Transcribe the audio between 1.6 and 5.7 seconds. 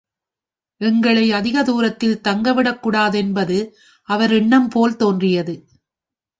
தூரத்தில் தங்கவிடக் கூடாதென்பது அவர் எண்ணம்போல் தோன்றியது.